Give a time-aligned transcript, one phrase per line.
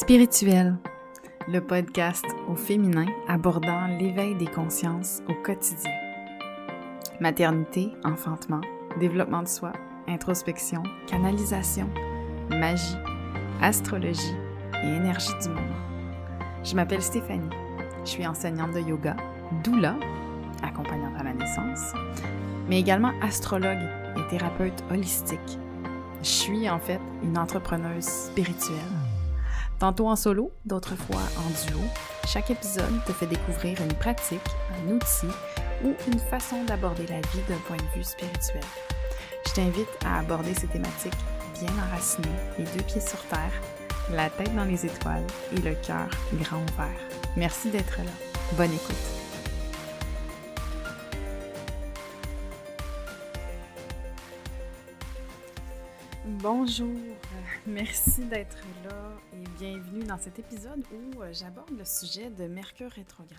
[0.00, 0.78] Spirituel,
[1.46, 5.92] le podcast au féminin abordant l'éveil des consciences au quotidien.
[7.20, 8.62] Maternité, enfantement,
[8.98, 9.72] développement de soi,
[10.08, 11.86] introspection, canalisation,
[12.48, 12.96] magie,
[13.60, 14.34] astrologie
[14.82, 15.76] et énergie du moment.
[16.64, 17.50] Je m'appelle Stéphanie.
[18.06, 19.16] Je suis enseignante de yoga,
[19.62, 19.96] doula,
[20.62, 21.92] accompagnante à la naissance,
[22.70, 25.58] mais également astrologue et thérapeute holistique.
[26.22, 28.78] Je suis en fait une entrepreneuse spirituelle
[29.80, 31.80] Tantôt en solo, d'autres fois en duo,
[32.26, 34.38] chaque épisode te fait découvrir une pratique,
[34.76, 35.34] un outil
[35.82, 38.62] ou une façon d'aborder la vie d'un point de vue spirituel.
[39.46, 41.16] Je t'invite à aborder ces thématiques
[41.58, 43.54] bien enracinées, les deux pieds sur terre,
[44.10, 47.00] la tête dans les étoiles et le cœur grand ouvert.
[47.38, 48.12] Merci d'être là.
[48.58, 48.94] Bonne écoute.
[56.26, 56.98] Bonjour,
[57.66, 59.09] merci d'être là
[59.60, 63.36] bienvenue dans cet épisode où euh, j'aborde le sujet de Mercure rétrograde.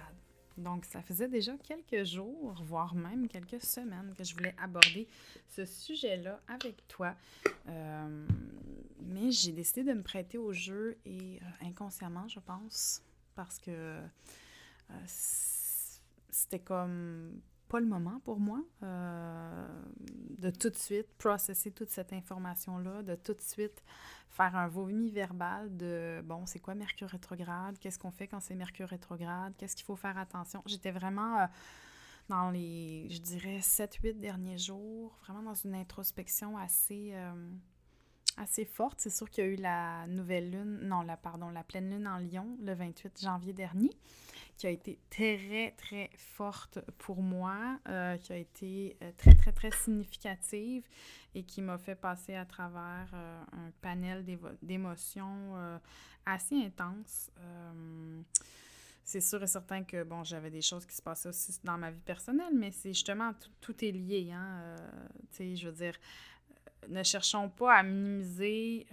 [0.55, 5.07] Donc, ça faisait déjà quelques jours, voire même quelques semaines que je voulais aborder
[5.47, 7.15] ce sujet-là avec toi.
[7.67, 8.27] Euh,
[8.99, 13.01] mais j'ai décidé de me prêter au jeu et euh, inconsciemment, je pense,
[13.33, 13.97] parce que
[15.07, 19.67] c'était comme pas le moment pour moi euh,
[20.39, 23.81] de tout de suite processer toute cette information-là, de tout de suite
[24.29, 28.55] faire un vomi verbal de bon, c'est quoi Mercure rétrograde, qu'est-ce qu'on fait quand c'est
[28.55, 30.61] Mercure rétrograde, qu'est-ce qu'il faut faire attention?
[30.65, 31.45] J'étais vraiment euh,
[32.27, 37.11] dans les, je dirais, 7-8 derniers jours, vraiment dans une introspection assez.
[37.13, 37.31] Euh,
[38.37, 38.99] assez forte.
[38.99, 42.07] C'est sûr qu'il y a eu la nouvelle lune, non, la, pardon, la pleine lune
[42.07, 43.91] en Lyon le 28 janvier dernier
[44.61, 49.51] qui a été très, très forte pour moi, euh, qui a été euh, très, très,
[49.51, 50.83] très significative
[51.33, 54.23] et qui m'a fait passer à travers euh, un panel
[54.61, 55.79] d'émotions
[56.27, 57.31] assez intenses.
[59.03, 61.89] c'est sûr et certain que, bon, j'avais des choses qui se passaient aussi dans ma
[61.89, 63.31] vie personnelle, mais c'est justement,
[63.61, 64.75] tout, est lié, hein.
[65.31, 65.95] tu sais, je veux dire,
[66.89, 68.87] ne cherchons pas à minimiser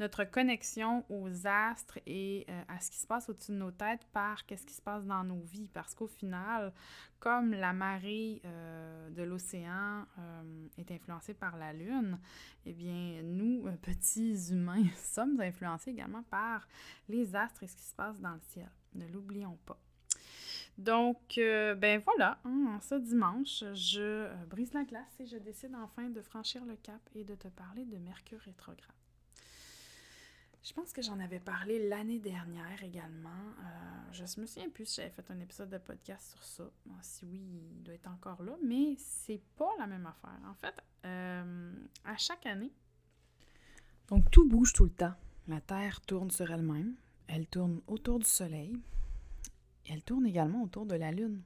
[0.00, 4.06] notre connexion aux astres et euh, à ce qui se passe au-dessus de nos têtes
[4.12, 5.68] par qu'est-ce qui se passe dans nos vies.
[5.68, 6.72] Parce qu'au final,
[7.20, 12.18] comme la marée euh, de l'océan euh, est influencée par la Lune,
[12.64, 16.66] eh bien, nous, petits humains, sommes influencés également par
[17.08, 18.70] les astres et ce qui se passe dans le ciel.
[18.94, 19.78] Ne l'oublions pas.
[20.80, 26.22] Donc, ben voilà, hein, ce dimanche, je brise la glace et je décide enfin de
[26.22, 28.94] franchir le cap et de te parler de Mercure rétrograde.
[30.62, 33.30] Je pense que j'en avais parlé l'année dernière également.
[33.30, 36.64] Euh, je me souviens plus si j'avais fait un épisode de podcast sur ça.
[37.00, 40.38] si oui, il doit être encore là, mais c'est pas la même affaire.
[40.46, 40.74] En fait,
[41.06, 41.72] euh,
[42.04, 42.72] à chaque année,
[44.08, 45.14] donc tout bouge tout le temps.
[45.48, 46.94] La Terre tourne sur elle-même,
[47.26, 48.78] elle tourne autour du Soleil,
[49.88, 51.42] elle tourne également autour de la Lune.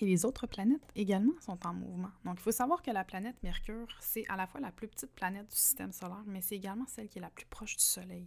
[0.00, 2.10] Et les autres planètes également sont en mouvement.
[2.24, 5.14] Donc, il faut savoir que la planète Mercure, c'est à la fois la plus petite
[5.14, 8.26] planète du système solaire, mais c'est également celle qui est la plus proche du Soleil.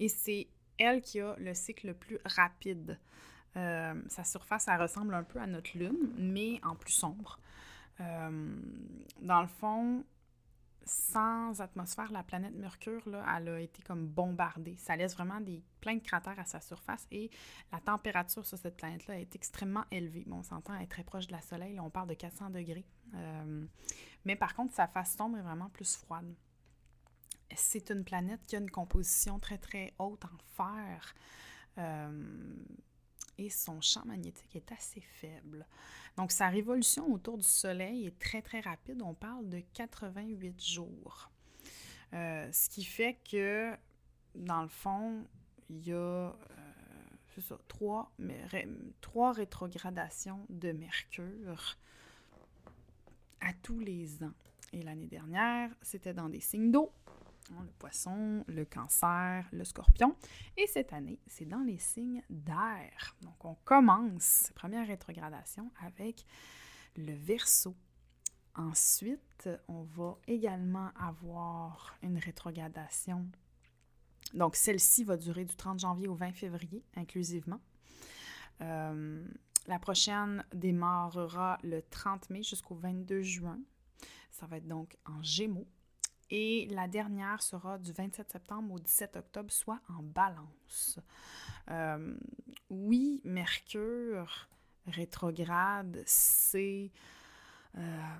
[0.00, 2.98] Et c'est elle qui a le cycle le plus rapide.
[3.56, 7.40] Euh, sa surface, elle ressemble un peu à notre Lune, mais en plus sombre.
[8.00, 8.56] Euh,
[9.22, 10.04] dans le fond,
[10.88, 14.76] sans atmosphère, la planète Mercure, elle a été comme bombardée.
[14.78, 17.30] Ça laisse vraiment des, plein de cratères à sa surface et
[17.72, 20.24] la température sur cette planète-là est extrêmement élevée.
[20.26, 22.86] Bon, on s'entend, elle est très proche de la Soleil, on parle de 400 degrés.
[23.14, 23.66] Euh,
[24.24, 26.34] mais par contre, sa face sombre est vraiment plus froide.
[27.54, 31.14] C'est une planète qui a une composition très, très haute en fer.
[31.78, 32.56] Euh,
[33.38, 35.66] et son champ magnétique est assez faible.
[36.16, 39.00] Donc, sa révolution autour du Soleil est très, très rapide.
[39.02, 41.30] On parle de 88 jours.
[42.12, 43.72] Euh, ce qui fait que,
[44.34, 45.24] dans le fond,
[45.70, 46.32] il y a euh,
[47.68, 48.10] trois,
[49.00, 51.78] trois rétrogradations de Mercure
[53.40, 54.34] à tous les ans.
[54.72, 56.92] Et l'année dernière, c'était dans des signes d'eau.
[57.50, 60.14] Hein, le poisson, le cancer, le scorpion.
[60.56, 63.16] Et cette année, c'est dans les signes d'air.
[63.22, 66.26] Donc, on commence, première rétrogradation, avec
[66.96, 67.74] le verso.
[68.54, 73.26] Ensuite, on va également avoir une rétrogradation.
[74.34, 77.60] Donc, celle-ci va durer du 30 janvier au 20 février, inclusivement.
[78.60, 79.26] Euh,
[79.66, 83.60] la prochaine démarrera le 30 mai jusqu'au 22 juin.
[84.30, 85.68] Ça va être donc en Gémeaux.
[86.30, 90.98] Et la dernière sera du 27 septembre au 17 octobre, soit en balance.
[91.70, 92.14] Euh,
[92.70, 94.48] oui, Mercure
[94.86, 96.90] rétrograde, c'est...
[97.76, 98.18] Euh,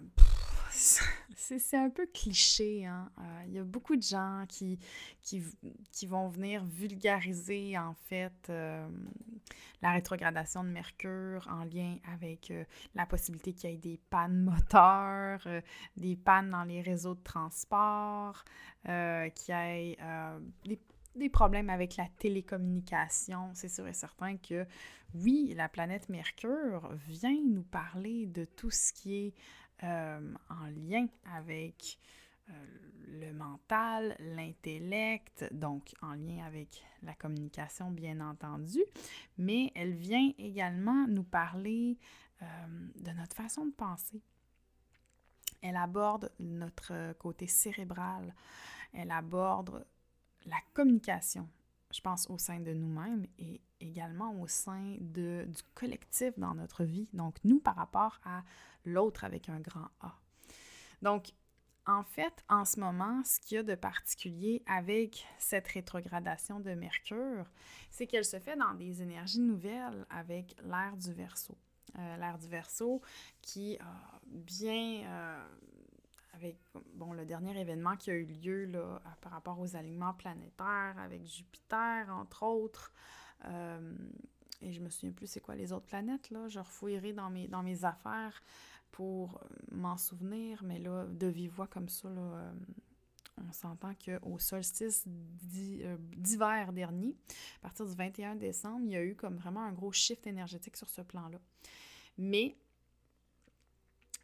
[1.37, 2.87] c'est un peu cliché.
[2.87, 3.11] Hein?
[3.19, 4.79] Euh, il y a beaucoup de gens qui,
[5.23, 5.43] qui,
[5.93, 8.89] qui vont venir vulgariser, en fait, euh,
[9.83, 14.41] la rétrogradation de Mercure en lien avec euh, la possibilité qu'il y ait des pannes
[14.41, 15.47] moteurs,
[15.97, 18.45] des pannes dans les réseaux de transport,
[18.85, 19.97] qu'il y ait
[20.65, 20.81] des,
[21.15, 23.51] des problèmes avec la télécommunication.
[23.55, 24.67] C'est sûr et certain que
[25.15, 29.35] oui, la planète Mercure vient nous parler de tout ce qui est
[29.85, 31.99] euh, en lien avec
[32.51, 32.53] euh,
[33.21, 38.81] le mental, l'intellect, donc en lien avec la communication, bien entendu,
[39.37, 41.97] mais elle vient également nous parler
[42.43, 42.47] euh,
[42.97, 44.21] de notre façon de penser.
[45.63, 48.35] Elle aborde notre côté cérébral,
[48.93, 49.87] elle aborde
[50.47, 51.49] la communication,
[51.93, 56.85] je pense, au sein de nous-mêmes et également au sein de, du collectif dans notre
[56.85, 57.09] vie.
[57.13, 58.43] Donc, nous, par rapport à
[58.85, 60.15] l'autre avec un grand A.
[61.03, 61.33] Donc,
[61.87, 66.75] en fait, en ce moment, ce qu'il y a de particulier avec cette rétrogradation de
[66.75, 67.47] Mercure,
[67.91, 71.57] c'est qu'elle se fait dans des énergies nouvelles avec l'ère du Verseau.
[71.99, 73.01] Euh, l'ère du Verseau
[73.41, 75.49] qui a bien, euh,
[76.39, 76.57] avec
[76.95, 81.27] bon, le dernier événement qui a eu lieu là, par rapport aux alignements planétaires avec
[81.27, 82.93] Jupiter, entre autres,
[83.45, 83.97] euh,
[84.63, 86.49] et je me souviens plus c'est quoi les autres planètes, là.
[86.49, 88.43] Je refouillerai dans mes, dans mes affaires
[88.91, 92.53] pour euh, m'en souvenir, mais là, de vive voix comme ça, là, euh,
[93.49, 97.15] on s'entend qu'au solstice d'hiver dernier,
[97.59, 100.77] à partir du 21 décembre, il y a eu comme vraiment un gros shift énergétique
[100.77, 101.39] sur ce plan-là.
[102.17, 102.57] Mais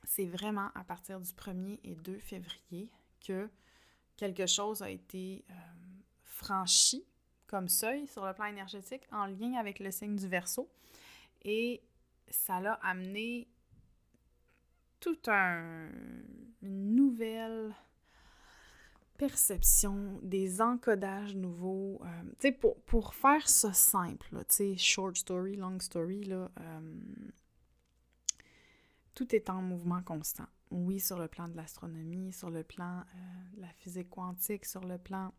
[0.06, 2.90] c'est vraiment à partir du 1er et 2 février
[3.26, 3.48] que
[4.16, 5.44] quelque chose a été
[6.22, 7.04] franchi
[7.46, 10.68] comme seuil sur le plan énergétique en lien avec le signe du Verseau.
[11.42, 11.82] Et
[12.28, 13.48] ça l'a amené
[15.00, 15.88] tout un,
[16.62, 17.74] une nouvelle
[19.18, 22.00] perception, des encodages nouveaux.
[22.02, 24.42] Euh, tu sais, pour, pour, faire ça simple,
[24.76, 26.80] short story, long story, là, euh,
[29.14, 30.46] tout est en mouvement constant.
[30.70, 34.80] Oui, sur le plan de l'astronomie, sur le plan euh, de la physique quantique, sur
[34.80, 35.32] le plan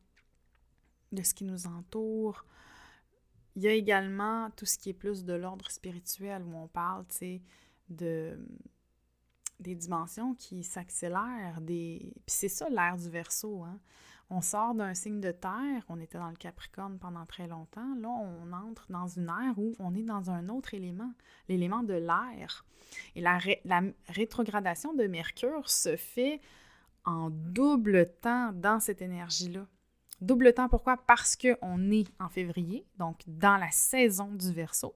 [1.11, 2.45] de ce qui nous entoure.
[3.55, 7.05] Il y a également tout ce qui est plus de l'ordre spirituel où on parle,
[7.07, 7.41] tu sais,
[7.89, 8.37] de
[9.59, 12.13] des dimensions qui s'accélèrent, des...
[12.25, 13.79] Puis c'est ça l'ère du verso, hein?
[14.29, 18.09] On sort d'un signe de terre, on était dans le Capricorne pendant très longtemps, là
[18.09, 21.11] on entre dans une ère où on est dans un autre élément,
[21.47, 22.65] l'élément de l'air.
[23.15, 23.39] Et la,
[24.07, 26.41] rétrogradation de Mercure se fait
[27.05, 29.67] en double temps dans cette énergie-là.
[30.21, 30.97] Double temps, pourquoi?
[30.97, 34.95] Parce qu'on est en février, donc dans la saison du verso,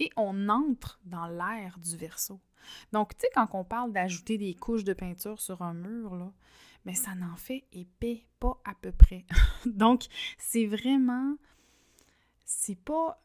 [0.00, 2.40] et on entre dans l'ère du verso.
[2.92, 6.32] Donc, tu sais, quand on parle d'ajouter des couches de peinture sur un mur, là,
[6.86, 9.26] mais ça n'en fait épais, pas à peu près.
[9.66, 10.04] donc,
[10.38, 11.36] c'est vraiment,
[12.44, 13.20] c'est pas,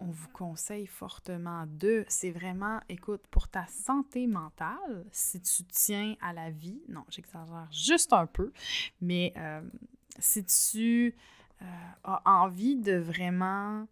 [0.00, 6.16] on vous conseille fortement de, c'est vraiment, écoute, pour ta santé mentale, si tu tiens
[6.20, 8.52] à la vie, non, j'exagère juste un peu,
[9.00, 9.62] mais euh,
[10.18, 11.14] si tu
[11.62, 11.64] euh,
[12.02, 13.86] as envie de vraiment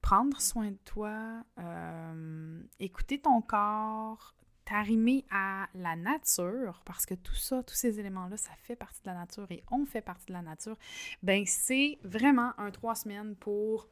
[0.00, 7.34] prendre soin de toi, euh, écouter ton corps, t'arrimer à la nature, parce que tout
[7.34, 10.32] ça, tous ces éléments-là, ça fait partie de la nature et on fait partie de
[10.32, 10.76] la nature,
[11.22, 13.88] ben c'est vraiment un trois semaines pour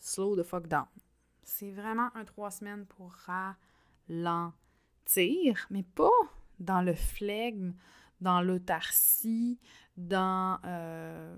[0.00, 0.86] slow the fuck down.
[1.42, 4.54] C'est vraiment un trois semaines pour ralentir,
[5.70, 6.10] mais pas
[6.58, 7.74] dans le flegme,
[8.20, 9.58] dans l'autarcie,
[9.96, 11.36] dans euh,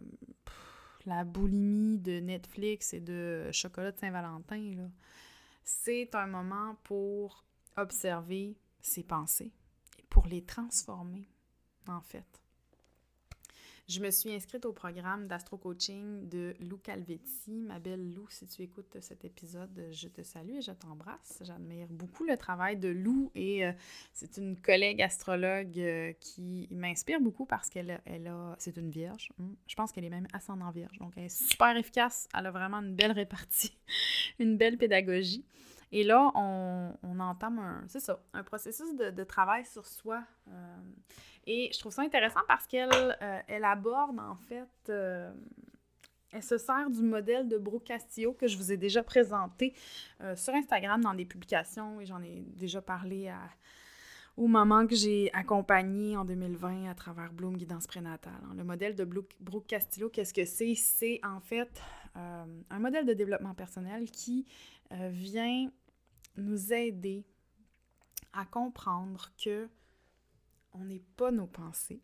[1.07, 4.89] la boulimie de Netflix et de chocolat de Saint-Valentin.
[5.63, 7.44] C'est un moment pour
[7.77, 9.53] observer ses pensées,
[10.11, 11.29] pour les transformer,
[11.89, 12.45] en fait.
[13.87, 17.61] Je me suis inscrite au programme d'astro-coaching de Lou Calvetti.
[17.61, 21.43] Ma belle Lou, si tu écoutes cet épisode, je te salue et je t'embrasse.
[21.43, 23.73] J'admire beaucoup le travail de Lou et euh,
[24.15, 29.29] c'est une collègue astrologue euh, qui m'inspire beaucoup parce qu'elle elle a, c'est une vierge.
[29.37, 29.53] Hmm.
[29.67, 30.99] Je pense qu'elle est même ascendant vierge.
[30.99, 32.27] Donc, elle est super efficace.
[32.35, 33.77] Elle a vraiment une belle répartie,
[34.39, 35.45] une belle pédagogie.
[35.97, 40.25] Et là, on, on entame un, c'est ça, un processus de, travail sur soi.
[40.49, 40.77] Euh,
[41.47, 45.33] et je trouve ça intéressant parce qu'elle euh, elle aborde, en fait, euh,
[46.33, 49.73] elle se sert du modèle de Brooke Castillo que je vous ai déjà présenté
[50.35, 53.39] sur Instagram dans des publications et j'en ai déjà parlé à,
[54.37, 58.33] au moment que j'ai accompagné en 2020 à travers Bloom Guidance prénatale.
[58.57, 60.75] Le modèle de Brooke Castillo, qu'est-ce que c'est?
[60.75, 61.81] C'est en fait
[62.17, 64.45] un modèle de développement personnel qui
[64.91, 65.69] vient
[66.37, 67.25] nous aider
[68.33, 69.69] à comprendre que
[70.73, 72.03] on n'est pas nos pensées,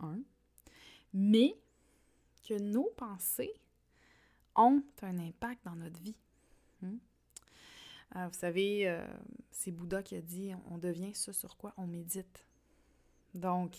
[0.00, 0.20] un,
[1.14, 1.58] mais
[2.44, 3.54] que nos pensées
[4.54, 6.16] ont un impact dans notre vie.
[6.82, 6.98] Hmm?
[8.16, 9.06] Euh, vous savez, euh,
[9.50, 12.46] c'est Bouddha qui a dit on devient ce sur quoi on médite.
[13.34, 13.74] Donc,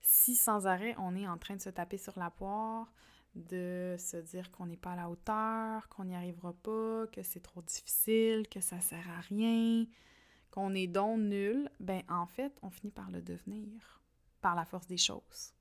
[0.00, 2.92] si sans arrêt on est en train de se taper sur la poire,
[3.34, 7.40] de se dire qu'on n'est pas à la hauteur, qu'on n'y arrivera pas, que c'est
[7.40, 9.86] trop difficile, que ça sert à rien,
[10.50, 14.02] qu'on est donc nul, ben en fait, on finit par le devenir
[14.42, 15.54] par la force des choses.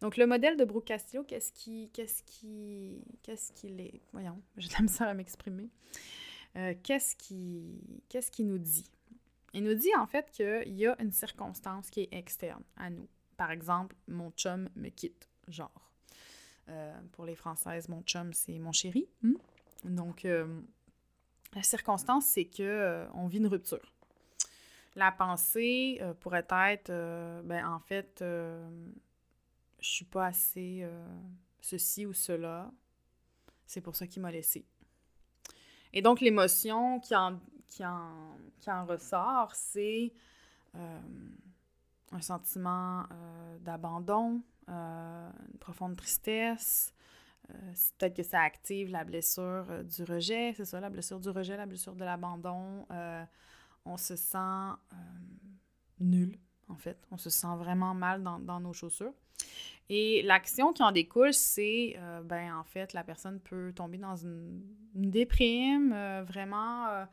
[0.00, 4.02] Donc le modèle de Brooke Castillo, qu'est-ce qui qu'est-ce qui qu'est-ce qu'il est?
[4.12, 5.70] Voyons, j'ai de la misère à m'exprimer.
[6.56, 8.90] Euh, qu'est-ce qui qu'est-ce qui nous dit?
[9.54, 13.08] Il nous dit en fait qu'il y a une circonstance qui est externe à nous.
[13.36, 15.92] Par exemple, mon chum me quitte, genre
[16.68, 19.06] euh, pour les Françaises, mon chum, c'est mon chéri.
[19.22, 19.34] Hmm?
[19.84, 20.60] Donc, euh,
[21.54, 23.92] la circonstance, c'est que euh, on vit une rupture.
[24.96, 26.92] La pensée pourrait être,
[27.42, 28.70] ben, en fait, je
[29.80, 30.88] suis pas assez
[31.60, 32.70] ceci ou cela.
[33.66, 34.64] C'est pour ça qu'il m'a laissé.
[35.92, 40.12] Et donc, l'émotion qui en, qui, en, qui en ressort, c'est
[40.74, 43.04] un sentiment
[43.62, 46.94] d'abandon, euh, une profonde tristesse.
[47.50, 51.28] Euh, peut-être que ça active la blessure euh, du rejet, c'est ça, la blessure du
[51.28, 52.86] rejet, la blessure de l'abandon.
[53.84, 54.78] on se sent
[56.00, 56.98] nul, en fait.
[57.10, 59.12] On se sent vraiment mal dans, nos chaussures.
[59.90, 64.62] Et l'action qui en découle, c'est, ben, en fait, la personne peut tomber dans une
[64.94, 67.06] déprime, vraiment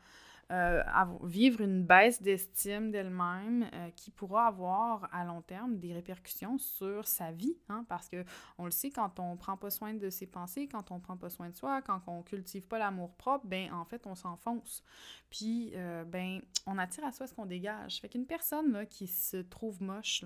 [0.52, 0.82] euh,
[1.22, 7.08] vivre une baisse d'estime d'elle-même euh, qui pourra avoir à long terme des répercussions sur
[7.08, 7.56] sa vie.
[7.70, 8.22] Hein, parce que
[8.58, 11.30] on le sait, quand on prend pas soin de ses pensées, quand on prend pas
[11.30, 14.84] soin de soi, quand on cultive pas l'amour propre, ben en fait, on s'enfonce.
[15.30, 18.00] Puis, euh, ben, on attire à soi ce qu'on dégage.
[18.00, 20.24] Fait qu'une personne qui se trouve moche,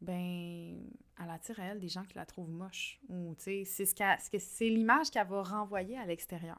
[0.00, 0.80] ben,
[1.22, 3.00] elle attire à elle des gens qui la trouvent moche.
[3.10, 6.58] Ou, tu sais, c'est ce l'image qu'elle va renvoyer à l'extérieur.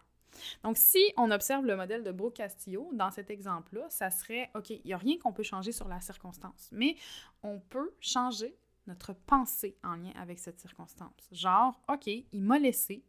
[0.63, 4.69] Donc, si on observe le modèle de Brooke Castillo, dans cet exemple-là, ça serait, OK,
[4.71, 6.95] il n'y a rien qu'on peut changer sur la circonstance, mais
[7.43, 8.55] on peut changer
[8.87, 11.29] notre pensée en lien avec cette circonstance.
[11.31, 13.03] Genre, OK, il m'a laissé,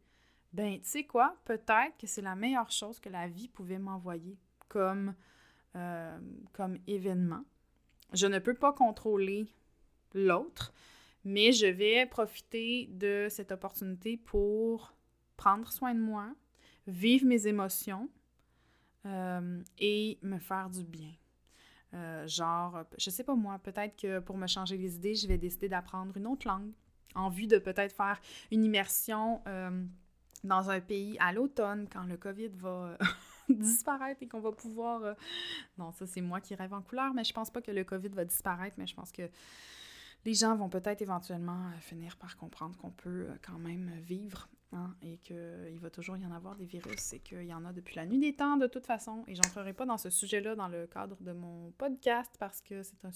[0.53, 4.37] ben, tu sais quoi, peut-être que c'est la meilleure chose que la vie pouvait m'envoyer
[4.69, 5.13] comme,
[5.75, 6.17] euh,
[6.53, 7.43] comme événement.
[8.13, 9.47] Je ne peux pas contrôler
[10.13, 10.73] l'autre,
[11.25, 14.93] mais je vais profiter de cette opportunité pour
[15.35, 16.33] prendre soin de moi,
[16.87, 18.09] vivre mes émotions
[19.05, 21.11] euh, et me faire du bien.
[21.93, 25.37] Euh, genre, je sais pas moi, peut-être que pour me changer les idées, je vais
[25.37, 26.71] décider d'apprendre une autre langue
[27.13, 28.19] en vue de peut-être faire
[28.51, 29.85] une immersion euh,
[30.43, 32.97] dans un pays à l'automne quand le COVID va
[33.49, 35.15] disparaître et qu'on va pouvoir...
[35.77, 38.09] Non, ça c'est moi qui rêve en couleur, mais je pense pas que le COVID
[38.09, 39.29] va disparaître, mais je pense que
[40.25, 45.17] les gens vont peut-être éventuellement finir par comprendre qu'on peut quand même vivre Hein, et
[45.19, 48.05] qu'il va toujours y en avoir des virus et qu'il y en a depuis la
[48.05, 49.23] nuit des temps de toute façon.
[49.27, 53.05] Et j'entrerai pas dans ce sujet-là dans le cadre de mon podcast parce que c'est
[53.05, 53.11] un